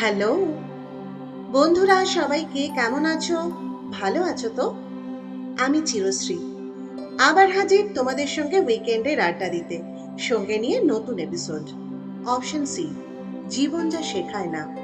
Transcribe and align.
Hello. 0.00 0.46
বন্ধুরা, 1.52 2.04
সবাইকে 2.06 2.68
কেমন 2.74 3.06
আছো? 3.06 3.38
ভালো 3.92 4.22
আছো 4.22 4.48
তো? 4.56 4.74
আমি 5.58 5.80
চিরশ্রী। 5.86 6.38
আবার 7.18 7.50
হাজির 7.50 7.88
তোমাদের 7.94 8.26
সঙ্গে 8.26 8.60
উইকেন্ডের 8.60 9.20
আড্ডা 9.20 9.48
দিতে, 9.48 9.82
সঙ্গে 10.18 10.58
নিয়ে 10.58 10.80
নতুন 10.84 11.18
এপিসোড 11.18 11.62
অপশন 12.28 12.64
সি 12.64 12.88
জীবন 13.48 13.88
যা 13.88 14.02
শেখায় 14.02 14.46
না। 14.46 14.76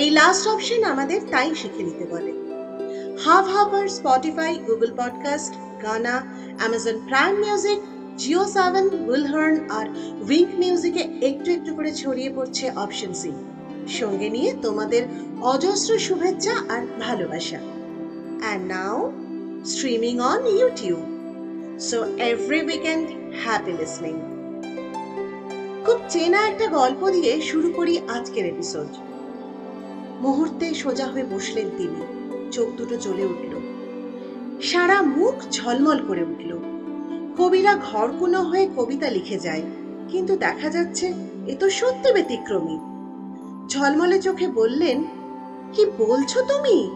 এই 0.00 0.10
লাস্ট 0.10 0.48
অপশন 0.48 0.84
আমাদের 0.84 1.20
তাই 1.30 1.54
শিখে 1.54 1.82
নিতে 1.82 2.04
বলে। 2.10 2.32
হাব 3.24 3.44
হাবার 3.44 3.88
Spotify 3.88 4.58
Google 4.58 4.90
podcast 4.96 5.54
Gaana 5.82 6.22
Amazon 6.58 7.00
prime 7.08 7.36
music 7.36 7.78
JioSaavn 8.44 9.10
উইলহার্ন 9.10 9.70
আর 9.70 9.86
উইঙ্ক 10.28 10.48
মিউজিকে 10.58 11.26
একটু 11.26 11.52
একটু 11.52 11.74
করে 11.74 11.92
ছড়িয়ে 11.94 12.30
পড়ছে 12.36 12.70
অপশন 12.76 13.12
সি 13.12 13.32
সঙ্গে 13.88 14.28
নিয়ে 14.28 14.54
তোমাদের 14.62 15.02
অজস্র 15.42 15.98
শুভেচ্ছা 15.98 16.52
আর 16.68 16.86
ভালোবাসা। 17.00 17.58
And 18.40 18.68
now 18.68 19.12
streaming 19.66 20.18
on 20.18 20.46
YouTube 20.46 21.00
so 21.80 22.04
every 22.18 22.62
weekend 22.62 23.08
happy 23.44 23.72
listening 23.72 24.12
খুব 25.84 26.00
চেনা 26.08 26.46
একটা 26.46 26.66
গল্প 26.66 27.10
দিয়ে 27.10 27.40
শুরু 27.40 27.70
করি 27.70 27.98
আজকের 27.98 28.46
এপিসোড 28.46 28.86
মুহূর্তে 30.20 30.74
সোজা 30.74 31.06
হয়ে 31.06 31.24
বসলেন 31.24 31.70
তিনি। 31.78 32.06
চোখ 32.52 32.68
দুটো 32.68 32.96
জ্বলে 32.96 33.24
উঠল। 33.24 33.60
সারা 34.62 35.02
মুখ 35.02 35.34
ঝলমল 35.50 36.06
করে 36.08 36.22
উঠল। 36.22 36.58
কবিরা 37.38 37.76
ঘরকুনো 37.76 38.42
হয়ে 38.42 38.68
কবিতা 38.76 39.10
লিখে 39.10 39.38
যায়। 39.38 39.62
কিন্তু 40.08 40.36
দেখা 40.36 40.68
যাচ্ছে, 40.68 41.14
এ 41.46 41.56
তো 41.60 41.70
সত্যি 41.70 42.12
ব্যতিক্রমী। 42.12 42.95
ঝলমলে 43.68 44.18
চোখে 44.18 44.48
বললেন, 44.48 45.04
কি 45.72 45.86
বলছো 45.98 46.42
তুমি? 46.42 46.90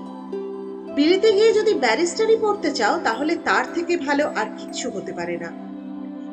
বিলিতে 0.95 1.33
গিয়ে 1.33 1.53
যদি 1.53 1.75
ব্যারিস্টারি 1.75 2.37
পড়তে 2.41 2.71
চাও, 2.71 3.01
তাহলে 3.05 3.37
তার 3.45 3.65
থেকে 3.75 3.97
ভালো 3.97 4.27
আর 4.27 4.47
কিচ্ছু 4.59 4.91
হতে 4.91 5.13
পারে 5.13 5.37
না। 5.37 5.51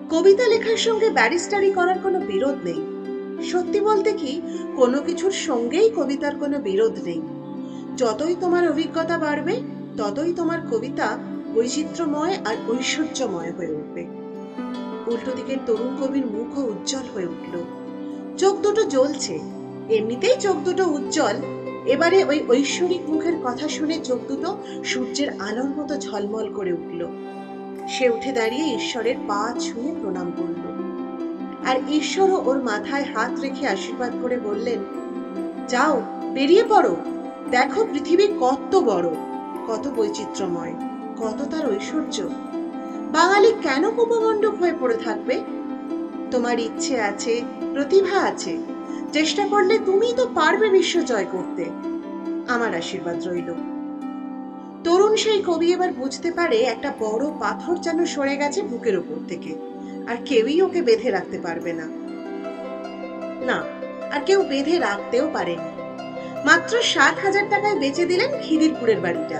কবিতা 0.09 0.47
লেখার 0.47 0.77
সঙ্গে 0.77 1.09
ব্যারিস্টারি 1.09 1.71
করার 1.71 1.99
কোনো 2.03 2.19
বিরোধ 2.19 2.55
নেই। 2.63 2.81
সত্যি 3.51 3.79
বলতে 3.79 4.13
কি, 4.13 4.41
কোনো 4.75 5.01
কিছুর 5.01 5.31
সঙ্গেই 5.31 5.89
কবিতার 5.95 6.35
কোনো 6.35 6.59
বিরোধ 6.59 6.91
নেই। 7.03 7.21
যতই 7.97 8.35
তোমার 8.39 8.69
অভিজ্ঞতা 8.69 9.17
বাড়বে, 9.17 9.61
ততই 9.97 10.33
তোমার 10.33 10.59
কবিতা 10.71 11.17
বৈচিত্র্যময় 11.53 12.33
আর 12.45 12.55
ঐশ্বর্যময় 12.67 13.51
হয়ে 13.51 13.71
উঠবে। 13.71 14.03
উল্টো 15.07 15.31
দিকের 15.35 15.57
তরুণ 15.65 15.97
কবির 16.01 16.25
মুখও 16.25 16.61
উজ্জ্বল 16.61 17.05
হয়ে 17.15 17.25
উঠল। 17.25 17.63
চোখ 18.37 18.61
দুটো 18.61 18.83
জ্বলছে। 18.83 19.56
এমনিতেই 19.89 20.35
চোখ 20.39 20.55
দুটো 20.55 20.87
উজ্জ্বল। 20.87 21.35
এবারে 21.85 22.23
ওই 22.23 22.43
ঐশ্বরিক 22.49 23.09
মুখের 23.09 23.33
কথা 23.43 23.67
শুনে 23.67 23.99
চোখ 24.03 24.19
দুটো 24.27 24.57
সূর্যের 24.83 25.27
আলোর 25.39 25.69
মতো 25.69 25.97
ঝলমল 25.97 26.53
করে 26.53 26.73
উঠল। 26.73 27.07
সে 27.89 28.09
উঠে 28.09 28.31
দাঁড়িয়ে 28.31 28.75
ঈশ্বরের 28.75 29.15
পা 29.27 29.53
ছুঁয়ে 29.59 29.95
প্রণাম 30.01 30.31
করল। 30.37 30.77
আর 31.69 31.75
ঈশ্বরও 31.89 32.43
ওর 32.45 32.63
মাথায় 32.63 33.03
হাত 33.03 33.39
রেখে 33.39 33.67
আশীর্বাদ 33.67 34.11
করে 34.21 34.39
বললেন, 34.39 34.79
যাও, 35.67 36.01
বেরিয়ে 36.33 36.63
পড়ো। 36.69 36.95
দেখো 37.51 37.87
পৃথিবী 37.93 38.27
কত 38.39 38.75
বড়, 38.75 39.09
কত 39.67 39.87
বৈচিত্র্যময়, 39.95 40.73
কত 41.17 41.41
তার 41.51 41.71
ঐশ্বর্য। 41.71 42.29
বাঙালি 43.11 43.53
কেন 43.61 43.91
কুপমণ্ডক 43.91 44.55
হয়ে 44.55 44.73
পড়ে 44.79 44.97
থাকবে? 44.97 45.41
তোমার 46.31 46.59
ইচ্ছে 46.59 47.01
আছে, 47.01 47.41
প্রতিভা 47.73 48.19
আছে 48.19 48.76
চেষ্টা 49.15 49.43
করলে 49.53 49.75
তুমি 49.87 50.09
তো 50.19 50.23
পারবে 50.37 50.67
বিশ্ব 50.77 50.95
জয় 51.11 51.27
করতে। 51.35 51.63
আমার 52.53 52.71
আশীর্বাদ 52.81 53.17
রইল। 53.27 53.49
তরুণ 54.85 55.13
সেই 55.23 55.41
কবি 55.49 55.67
এবার 55.75 55.91
বুঝতে 56.01 56.29
পারে 56.37 56.57
একটা 56.73 56.89
বড় 56.99 57.23
পাথর 57.43 57.75
যেন 57.85 57.99
সরে 58.13 58.35
গেছে 58.41 58.59
বুকের 58.69 58.95
উপর 59.01 59.17
থেকে, 59.31 59.51
আর 60.09 60.17
কেউই 60.27 60.57
ওকে 60.65 60.81
বেঁধে 60.87 61.09
রাখতে 61.11 61.37
পারবে 61.45 61.71
না। 61.79 61.87
না, 63.49 63.57
আর 64.13 64.21
কেউ 64.27 64.39
বেঁধে 64.51 64.75
রাখতেও 64.79 65.25
পারেনি। 65.35 65.71
মাত্র 66.47 66.73
সাত 66.93 67.15
হাজার 67.25 67.45
টাকায় 67.49 67.77
বেচে 67.79 68.05
দিলেন 68.05 68.31
খিদিরপুরের 68.43 68.99
বাড়িটা। 69.05 69.39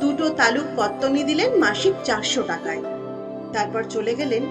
দুটো 0.00 0.26
তালুক 0.38 0.68
কত্তনি 0.78 1.22
দিলেন 1.24 1.50
মাসিক 1.64 1.94
চারশো 2.04 2.42
টাকায়। 2.42 2.82
তারপর 3.54 3.82
চলে 3.94 4.12
গেলেন 4.14 4.42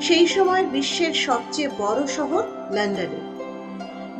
সেই 0.00 0.26
সময় 0.26 0.64
বিশ্বের 0.74 1.14
সবচেয়ে 1.26 1.68
বড় 1.78 2.00
শহর 2.16 2.42
লন্ডনে। 2.76 3.20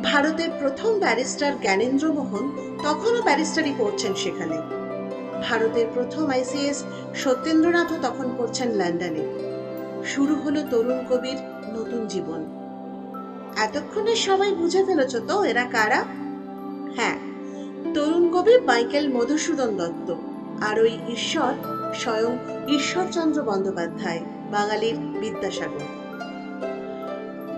ভারতের 0.03 0.49
প্রথম 0.59 0.99
ব্যারিস্টার 0.99 1.59
জ্ঞানেন্দ্র 1.61 2.13
মোহন 2.13 2.75
তখনও 2.83 3.21
ব্যারিস্টারি 3.21 3.73
পড়ছেন 3.77 4.13
সেখানে। 4.13 4.57
ভারতের 5.43 5.85
প্রথম 5.93 6.29
আইসিএস 6.29 6.83
সত্যেন্দ্রনাথও 7.15 7.95
তখন 8.01 8.35
পড়ছেন 8.37 8.71
লন্ডনে। 8.71 9.23
শুরু 10.05 10.35
হলো 10.35 10.63
তরুণ 10.71 10.99
কবির 11.09 11.37
নতুন 11.73 12.07
জীবন। 12.07 12.45
এতক্ষণে 13.57 14.15
সবাই 14.15 14.51
বুঝে 14.51 14.83
ফেলেছ 14.83 15.15
তো 15.27 15.43
এরা 15.43 15.63
কারা? 15.63 16.03
হ্যাঁ 16.95 17.17
তরুণ 17.93 18.31
কবি 18.33 18.59
মাইকেল 18.59 19.13
মধুসূদন 19.13 19.77
দত্ত 19.77 20.15
আর 20.63 20.79
ওই 20.79 20.97
ঈশ্বর 21.07 21.53
স্বয়ং 21.93 22.37
ঈশ্বরচন্দ্র 22.73 23.41
বন্দ্যোপাধ্যায়, 23.41 24.19
বাঙালির 24.51 24.95
বিদ্যাসাগর। 24.95 25.87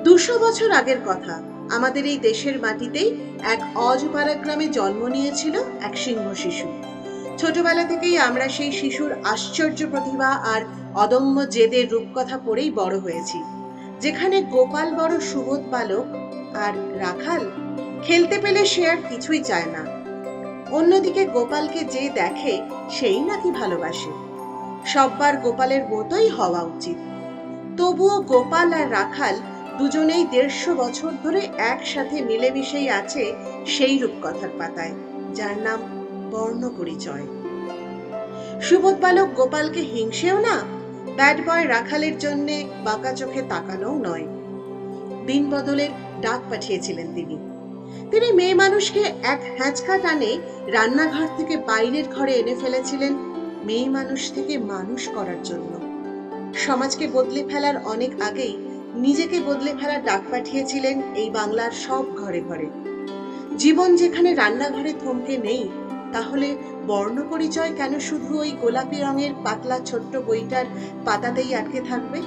দুশো 0.03 0.39
বছর 0.39 0.71
আগের 0.71 0.97
কথা 1.05 1.52
আমাদের 1.71 2.05
এই 2.05 2.17
দেশের 2.17 2.59
মাটিতেই 2.61 3.15
এক 3.43 3.77
অজপাড়া 3.77 4.33
গ্রামে 4.33 4.67
জন্ম 4.67 5.07
নিয়েছিল 5.07 5.59
এক 5.81 5.97
সিংহ 5.97 6.33
শিশু। 6.33 6.67
ছোটবেলা 7.37 7.83
থেকেই 7.83 8.17
আমরা 8.17 8.49
সেই 8.49 8.71
শিশুর 8.71 9.11
আশ্চর্য 9.23 9.85
প্রতিভা 9.91 10.27
আর 10.27 10.61
অদম্য 10.95 11.49
জেদের 11.49 11.89
রূপকথা 11.89 12.39
পড়েই 12.45 12.71
বড় 12.71 12.99
হয়েছি। 12.99 13.43
যেখানে 14.01 14.41
গোপাল 14.41 14.95
বড় 14.95 15.19
সুবোধ 15.19 15.61
বালক 15.71 16.05
আর 16.55 16.99
রাখাল 16.99 17.51
খেলতে 18.03 18.39
পেলে 18.41 18.65
সে 18.65 18.89
আর 18.89 18.97
কিছুই 19.09 19.43
চায় 19.43 19.65
না। 19.65 20.03
অন্যদিকে 20.75 21.25
গোপালকে 21.25 21.83
যে 21.83 22.09
দেখে 22.09 22.61
সেই 22.89 23.19
নাকি 23.19 23.51
ভালোবাসে। 23.51 24.11
সববার 24.85 25.37
গোপালের 25.37 25.83
মতোই 25.83 26.29
হওয়া 26.29 26.61
উচিত। 26.61 26.97
তবুও 27.77 28.21
গোপাল 28.21 28.73
আর 28.73 28.91
রাখাল 28.91 29.35
দুজনেই 29.77 30.23
দেড়শো 30.31 30.75
বছর 30.75 31.11
ধরে 31.23 31.41
একসাথে 31.57 32.21
মিলেমিশেই 32.21 32.89
আছে 32.89 33.33
সেই 33.65 33.97
রূপকথার 33.97 34.49
পাতায়, 34.59 34.93
যার 35.35 35.57
নাম 35.57 35.79
বর্ণ 36.31 36.69
পরিচয় 36.77 37.25
সুবোধ 38.61 38.95
বালক 38.99 39.29
গোপালকে 39.33 39.79
হিংসেও 39.79 40.39
না, 40.39 40.55
ব্যাড 41.15 41.37
বয় 41.47 41.67
রাখালের 41.67 42.17
জন্য 42.17 42.47
বাঁকা 42.83 43.13
চোখে 43.13 43.41
তাকানোও 43.41 43.95
নয়। 43.97 44.25
দিন 45.25 45.49
বদলের 45.49 45.89
ডাক 46.21 46.41
পাঠিয়েছিলেন 46.49 47.07
তিনি। 47.15 47.37
তিনি 48.11 48.31
মেয়ে 48.31 48.53
মানুষকে 48.53 48.99
এক 49.23 49.41
হ্যাঁচকা 49.57 49.97
টানে 49.97 50.37
রান্নাঘর 50.67 51.27
থেকে 51.37 51.57
বাইরের 51.57 52.07
ঘরে 52.15 52.33
এনে 52.33 52.55
ফেলেছিলেন 52.55 53.13
মেয়ে 53.63 53.89
মানুষ 53.89 54.31
থেকে 54.31 54.57
মানুষ 54.57 55.07
করার 55.07 55.43
জন্য। 55.43 55.71
সমাজকে 56.57 57.07
বদলে 57.07 57.43
ফেলার 57.43 57.77
অনেক 57.85 58.21
আগেই 58.21 58.55
নিজেকে 58.93 59.39
বদলে 59.39 59.75
ফেলার 59.79 60.03
ডাক 60.03 60.21
পাঠিয়েছিলেন 60.31 61.01
এই 61.15 61.29
বাংলার 61.29 61.71
সব 61.71 62.05
ঘরে 62.15 62.41
ঘরে। 62.41 62.69
জীবন 63.57 63.95
যেখানে 63.95 64.35
রান্নাঘরে 64.35 64.93
থমকে 64.99 65.37
নেই, 65.37 65.69
তাহলে 66.13 66.55
বর্ণ 66.87 67.23
পরিচয় 67.29 67.71
কেন 67.77 67.99
শুধু 67.99 68.39
ওই 68.39 68.51
গোলাপি 68.51 68.95
রঙের 69.01 69.31
পাতলা 69.43 69.79
ছোট্ট 69.79 70.17
বইটার 70.17 70.65
পাতাতেই 71.05 71.55
আটকে 71.55 71.81
থাকবে? 71.81 72.21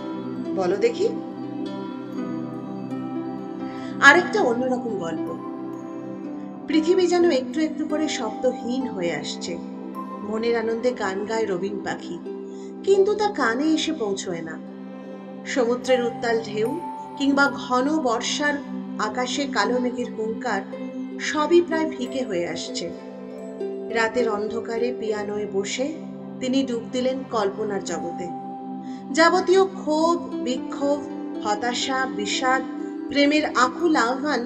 বলো 0.56 0.76
দেখি। 0.76 1.08
আরেকটা 4.00 4.42
অন্যরকম 4.42 4.98
গল্প। 4.98 5.36
পৃথিবী 6.68 7.06
যেন 7.06 7.30
একটু 7.30 7.60
একটু 7.60 7.84
করে 7.84 8.08
শব্দহীন 8.08 8.88
হয়ে 8.88 9.12
আসছে। 9.12 9.58
মনের 10.22 10.58
আনন্দে 10.58 10.90
গান 10.90 11.24
গায় 11.24 11.46
রবীন 11.46 11.80
পাখি। 11.84 12.18
কিন্তু 12.84 13.14
তা 13.14 13.30
কানে 13.30 13.64
এসে 13.64 13.92
পৌঁছয় 13.92 14.42
না। 14.42 14.75
সমুদ্রের 15.46 16.04
উত্তাল 16.04 16.40
ঢেউ 16.44 16.80
কিংবা 17.18 17.50
ঘন 17.50 18.00
বর্ষার 18.00 18.54
আকাশে 18.98 19.46
কালো 19.46 19.78
মেঘের 19.80 20.14
হুঙ্কার 20.14 20.62
সবই 21.20 21.60
প্রায় 21.60 21.90
ফিকে 21.90 22.24
হয়ে 22.24 22.48
আসছে। 22.48 22.90
রাতের 23.90 24.28
অন্ধকারে 24.28 24.94
পিয়ানোয় 25.00 25.46
বসে 25.52 25.92
তিনি 26.40 26.62
ডুব 26.62 26.82
দিলেন 26.92 27.24
কল্পনার 27.30 27.84
জগতে। 27.84 28.26
যাবতীয় 29.12 29.64
ক্ষোভ, 29.64 30.34
বিক্ষোভ, 30.44 30.98
হতাশা, 31.44 32.06
বিষাদ, 32.16 32.62
প্রেমের 33.08 33.44
আকুল 33.54 33.96
আহ্বান 33.96 34.40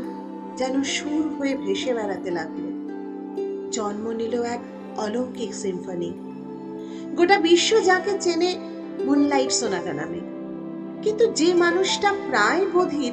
যেন 0.56 0.82
সুর 0.82 1.34
হয়ে 1.38 1.56
ভেসে 1.56 1.94
বেড়াতে 1.94 2.30
লাগল। 2.30 2.64
জন্ম 3.70 4.10
নিল 4.10 4.42
এক 4.42 4.60
অলৌকিক 4.96 5.54
সিম্ফনি। 5.54 6.10
গোটা 7.16 7.36
বিশ্ব 7.40 7.80
যাকে 7.80 8.12
চেনে 8.20 8.50
মুনলাইট 9.04 9.50
সোনাটা 9.50 9.92
নামে। 9.92 10.39
কিন্তু 11.02 11.26
যে 11.26 11.54
মানুষটা 11.54 12.12
প্রায় 12.12 12.66
বধির 12.72 13.12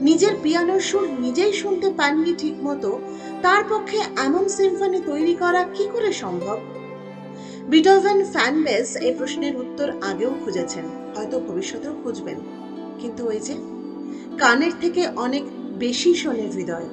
নিজের 0.00 0.32
পিয়ানোর 0.42 0.80
সুর 0.80 1.08
নিজেই 1.20 1.52
শুনতে 1.52 1.90
পাননি 1.90 2.34
ঠিক 2.38 2.54
মতো 2.62 2.98
তার 3.42 3.64
পক্ষে 3.68 3.98
এমন 4.16 4.48
সিম্ফনি 4.48 5.00
তৈরি 5.06 5.34
করা 5.34 5.64
কি 5.64 5.88
করে 5.92 6.12
সম্ভব? 6.12 6.58
বিটোভেন 7.68 8.24
ফ্যান 8.24 8.62
বেস 8.62 8.96
এই 8.96 9.14
প্রশ্নের 9.14 9.56
উত্তর 9.56 9.92
আগেও 10.02 10.34
খুঁজেছেন, 10.44 10.84
হয়তো 11.16 11.40
ভবিষ্যতেও 11.40 11.94
খুঁজবেন। 12.02 12.36
কিন্তু 12.98 13.28
ওই 13.28 13.40
যে, 13.40 13.54
কানের 14.38 14.72
থেকে 14.80 15.06
অনেক 15.16 15.42
বেশি 15.78 16.14
শোনে 16.14 16.50
হৃদয়। 16.54 16.88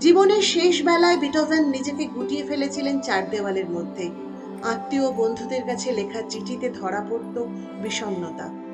জীবনের 0.00 0.42
শেষ 0.42 0.82
বেলায় 0.82 1.16
বিটোভেন 1.16 1.68
নিজেকে 1.68 2.04
গুটিয়ে 2.06 2.42
ফেলেছিলেন 2.42 3.00
চার 3.00 3.30
দেওয়ালের 3.30 3.68
মধ্যে। 3.68 4.10
আত্মীয় 4.62 5.10
বন্ধুদের 5.10 5.62
কাছে 5.66 5.92
লেখা 5.92 6.22
চিঠিতে 6.22 6.70
ধরা 6.70 7.06
পড়ত 7.10 7.44
বিষণ্ণতা। 7.82 8.67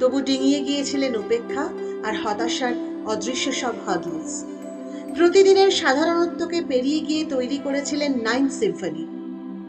তবু 0.00 0.20
ডিঙিয়ে 0.20 0.60
গিয়েছিলেন 0.60 1.16
উপেক্ষা 1.16 1.64
আর 2.02 2.14
হতাশার 2.22 2.74
অদৃশ্য 3.06 3.52
সব 3.52 3.74
হডলস 3.86 4.44
প্রতিদিনের 5.16 5.70
সাধারণত্বকে 5.70 6.62
পেরিয়ে 6.68 7.00
গিয়ে 7.00 7.24
তৈরি 7.24 7.58
করেছিলেন 7.58 8.22
নাইন 8.22 8.48
সিম্ফনি। 8.48 9.06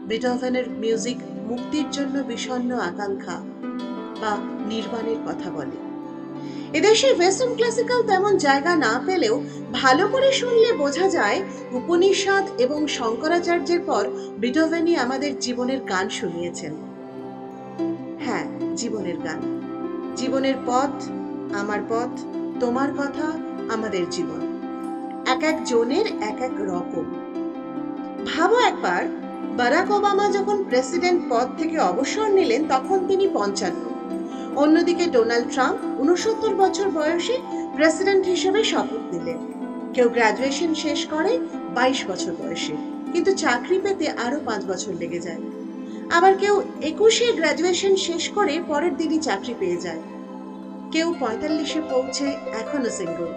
বিটোভেনের 0.08 0.70
মিউজিক 0.70 1.16
মুক্তির 1.48 1.90
জন্য 1.90 2.18
বিষণ্ণ 2.18 2.78
আকাঙ্ক্ষা 2.78 3.36
বা 4.20 4.36
নির্বাণের 4.68 5.16
কথা 5.26 5.50
বলে। 5.50 5.76
এদেশে 6.72 7.12
ওয়েস্টার্ন 7.12 7.54
ক্লাসিক্যাল 7.54 8.02
তেমন 8.02 8.36
জায়গা 8.36 8.76
না 8.76 9.02
পেলেও 9.06 9.42
ভালো 9.72 10.08
করে 10.08 10.32
শুনলে 10.32 10.72
বোঝা 10.72 11.08
যায় 11.08 11.42
উপনিষদ 11.72 12.44
এবং 12.58 12.88
শঙ্করাচার্যের 12.88 13.80
পর 13.80 14.04
বিটোভেনই 14.38 14.96
আমাদের 14.96 15.38
জীবনের 15.38 15.80
গান 15.84 16.08
শুনিয়েছেন। 16.08 16.72
হ্যাঁ 18.20 18.74
জীবনের 18.76 19.18
গান। 19.18 19.61
জীবনের 20.16 20.54
পথ, 20.66 20.94
আমার 21.54 21.80
পথ, 21.88 22.12
তোমার 22.60 22.88
কথা, 22.98 23.26
আমাদের 23.74 24.04
জীবন। 24.10 24.40
এক 25.26 25.42
এক 25.42 25.64
জনের 25.64 26.06
এক 26.06 26.38
এক 26.40 26.54
রকম। 26.60 27.06
ভাবো 28.26 28.56
একবার, 28.58 29.02
বারাক 29.56 29.90
ওবামা 29.90 30.30
যখন 30.32 30.64
প্রেসিডেন্ট 30.68 31.22
পদ 31.30 31.46
থেকে 31.58 31.78
অবসর 31.78 32.30
নিলেন, 32.30 32.62
তখন 32.68 32.98
তিনি 33.08 33.28
পঞ্চান্ন। 33.34 33.82
অন্যদিকে 34.56 35.04
ডোনাল্ড 35.06 35.48
ট্রাম্প 35.52 36.00
উনসত্তর 36.00 36.54
বছর 36.54 36.88
বয়সে 36.88 37.36
প্রেসিডেন্ট 37.74 38.26
হিসেবে 38.26 38.64
শপথ 38.64 39.02
নিলেন। 39.14 39.38
কেউ 39.94 40.08
গ্রাজুয়েশন 40.08 40.74
শেষ 40.74 41.06
করে 41.06 41.38
বাইশ 41.74 42.04
বছর 42.08 42.32
বয়সে, 42.32 42.76
কিন্তু 43.12 43.30
চাকরি 43.32 43.80
পেতে 43.82 44.08
আরও 44.08 44.40
পাঁচ 44.44 44.64
বছর 44.66 44.92
লেগে 44.98 45.20
যায়। 45.20 45.42
আবার 46.10 46.32
কেউ 46.36 46.62
একুশে 46.82 47.32
গ্রাজুয়েশন 47.32 47.96
শেষ 47.96 48.28
করে 48.28 48.60
পরের 48.68 48.96
দিনই 48.96 49.18
চাকরি 49.18 49.54
পেয়ে 49.58 49.78
যায়। 49.78 50.02
কেউ 50.92 51.08
পঁয়তাল্লিশে 51.20 51.80
পৌঁছে 51.80 52.26
এখনও 52.52 52.90
সিঙ্গল 52.90 53.30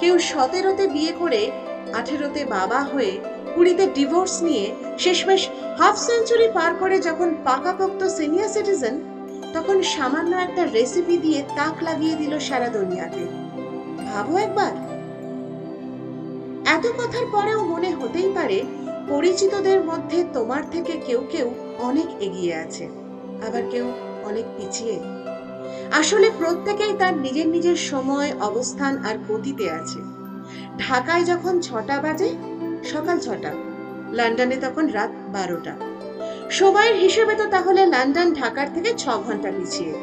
কেউ 0.00 0.18
সতেরোতে 0.18 0.86
বিয়ে 0.86 1.12
করে 1.12 1.50
আঠেরোতে 1.92 2.44
বাবা 2.44 2.80
হয়ে 2.82 3.18
কুড়িতে 3.54 3.86
ডিভোর্স 3.86 4.42
নিয়ে 4.42 4.72
শেষমেশ 4.98 5.48
হাফ 5.78 5.96
সেঞ্চুরি 5.96 6.48
পার 6.54 6.74
করে 6.74 7.00
যখন 7.00 7.34
পাকাপোক্ত 7.44 8.04
সিনিয়র 8.04 8.48
সিটিজেন 8.48 8.94
তখন 9.52 9.82
সামান্য 9.82 10.36
একটা 10.36 10.62
রেসিপি 10.66 11.16
দিয়ে 11.16 11.42
তাক 11.56 11.82
লাগিয়ে 11.82 12.14
দিল 12.16 12.38
সারা 12.38 12.68
দুনিয়াতে। 12.68 13.22
ভাবো 14.04 14.36
একবার। 14.36 14.72
এত 16.66 16.86
কথার 16.86 17.26
পরেও 17.32 17.62
মনে 17.62 17.90
হতেই 17.90 18.28
পারে 18.34 18.58
পরিচিতদের 19.08 19.80
মধ্যে 19.84 20.24
তোমার 20.32 20.62
থেকে 20.70 20.92
কেউ 21.06 21.20
কেউ 21.32 21.54
অনেক 21.78 22.08
এগিয়ে 22.20 22.54
আছে, 22.54 22.84
আবার 23.46 23.62
কেউ 23.70 23.86
অনেক 24.22 24.44
পিছিয়ে। 24.56 24.96
আসলে 25.92 26.30
প্রত্যেকেই 26.38 26.92
তার 26.98 27.14
নিজের 27.18 27.48
নিজের 27.48 27.76
সময়, 27.76 28.32
অবস্থান 28.40 28.96
আর 29.04 29.16
গতিতে 29.28 29.70
আছে। 29.70 30.00
ঢাকায় 30.78 31.24
যখন 31.24 31.60
ছটা 31.60 32.00
বাজে, 32.00 32.30
সকাল 32.84 33.18
ছটা, 33.18 33.52
লন্ডনে 34.12 34.56
তখন 34.56 34.86
রাত 34.86 35.10
বারোটা। 35.32 35.74
সময়ের 36.50 36.94
হিসেবে 36.94 37.34
তো 37.34 37.46
তাহলে 37.46 37.86
লন্ডন 37.86 38.34
ঢাকার 38.34 38.68
থেকে 38.74 38.90
ছ 38.96 39.04
ঘণ্টা 39.08 39.50
পিছিয়ে। 39.52 39.94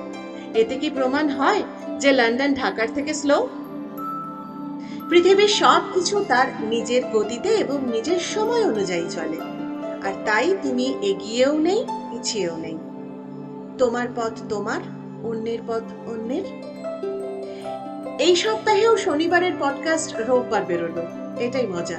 এতে 0.53 0.75
কি 0.75 0.89
প্রমাণ 0.89 1.29
হয় 1.29 1.63
যে 1.99 2.11
লন্ডন 2.11 2.53
ঢাকার 2.53 2.87
থেকে 2.93 3.13
স্লো 3.13 3.37
পৃথিবীর 5.09 5.47
সব 5.47 5.81
কিছু 5.93 6.25
তার 6.27 6.47
নিজের 6.61 7.05
গতিতে 7.05 7.49
এবং 7.49 7.79
নিজের 7.91 8.19
সময় 8.19 8.65
অনুযায়ী 8.65 9.05
চলে। 9.09 9.37
আর 10.07 10.13
তাই 10.25 10.57
তুমি 10.63 10.95
এগিয়েও 11.01 11.57
নেই, 11.57 11.85
পিছিয়েও 12.11 12.57
নেই। 12.57 12.77
তোমার 13.77 14.07
পথ 14.15 14.31
তোমার, 14.49 14.79
অন্যের 15.23 15.59
পথ 15.67 16.09
অন্যের। 16.09 16.43
এই 18.19 18.35
সপ্তাহেও 18.35 18.97
শনিবারের 18.97 19.51
পডকাস্ট 19.59 20.15
রোববার 20.17 20.65
বেরোলো। 20.65 21.01
এটাই 21.39 21.67
মজা। 21.67 21.97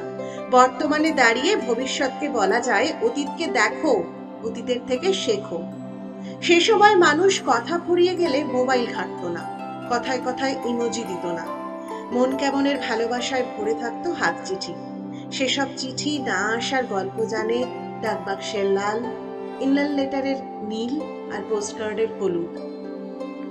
বর্তমানে 0.50 1.10
দাঁড়িয়ে 1.10 1.56
ভবিষ্যৎকে 1.56 2.28
বলা 2.28 2.60
যায় 2.60 2.92
অতীতকে 3.02 3.46
দেখো, 3.46 4.04
অতীতের 4.44 4.76
থেকে 4.86 5.12
শেখো। 5.12 5.62
সে 6.42 6.60
সময় 6.60 6.96
মানুষ 6.96 7.40
কথা 7.46 7.80
ফুরিয়ে 7.86 8.14
গেলে 8.14 8.44
মোবাইল 8.44 8.86
ঘাঁটতো 8.94 9.28
না। 9.28 9.56
কথায় 9.90 10.20
কথায় 10.26 10.54
ইমোজি 10.64 11.02
দিত 11.02 11.26
না। 11.26 11.55
মন 12.12 12.30
কেমনের 12.36 12.76
ভালোবাসায় 12.88 13.44
ভরে 13.52 13.74
থাকতো 13.74 14.12
হাত 14.12 14.34
চিঠি। 14.44 14.74
সেসব 15.32 15.68
চিঠি 15.76 16.18
না 16.18 16.38
আসার 16.56 16.84
গল্প 16.86 17.24
জানে 17.24 17.64
ডাকবাক্সের 18.02 18.64
লাল 18.64 18.98
ইনলাল 19.60 19.90
লেটারের 19.94 20.36
নীল 20.62 21.00
আর 21.34 21.42
পোস্টকার্ডের 21.50 22.08
হলুদ। 22.20 22.52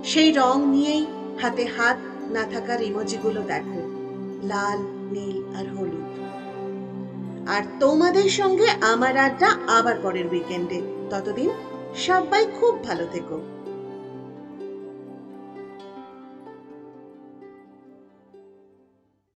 সেই 0.03 0.31
রং 0.31 0.55
নিয়েই 0.65 1.05
হাতে 1.41 1.65
হাত 1.77 1.97
না 2.29 2.43
থাকার 2.45 2.81
ইমোজিগুলো 2.81 3.41
দেখো, 3.41 3.81
লাল, 4.43 4.79
নীল 5.11 5.37
আর 5.57 5.65
হলুদ। 5.75 6.05
আর 7.47 7.63
তোমাদের 7.79 8.29
সঙ্গে 8.29 8.67
আমার 8.81 9.17
আড্ডা 9.17 9.49
আবার 9.67 9.95
পরের 10.03 10.27
উইকেন্ডে 10.27 10.81
ততদিন 11.09 11.49
সবাই 11.95 12.45
খুব 12.59 12.83
ভালো 12.83 13.05
থেকো। 13.11 13.54